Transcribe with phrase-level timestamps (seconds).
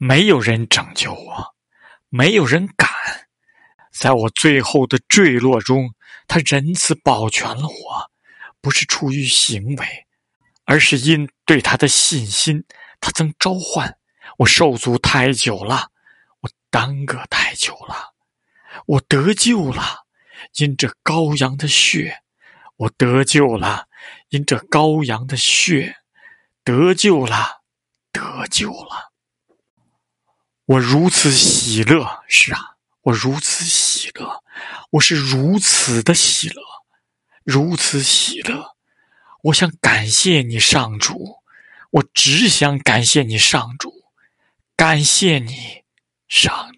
[0.00, 1.54] 没有人拯救我，
[2.08, 2.88] 没有人敢。
[3.92, 5.92] 在我最后的坠落中，
[6.28, 8.10] 他仁慈保全了我，
[8.60, 10.06] 不是出于行为，
[10.64, 12.64] 而是因对他的信心。
[13.00, 13.98] 他曾召唤
[14.38, 15.90] 我，受阻太久了，
[16.42, 18.14] 我耽搁太久了，
[18.86, 20.06] 我得救了，
[20.54, 22.22] 因这羔羊的血，
[22.76, 23.88] 我得救了，
[24.28, 25.96] 因这羔羊的血，
[26.62, 27.62] 得救了，
[28.12, 29.12] 得救了。
[30.68, 34.44] 我如此喜乐，是啊，我如此喜乐，
[34.90, 36.60] 我是如此的喜乐，
[37.42, 38.76] 如此喜乐。
[39.44, 41.36] 我想感谢你，上主，
[41.88, 44.10] 我只想感谢你，上主，
[44.76, 45.84] 感谢你，
[46.28, 46.70] 上